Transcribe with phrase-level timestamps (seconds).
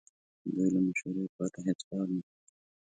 [0.53, 2.43] دوی له مشورې پرته هیڅ کار نه کوي.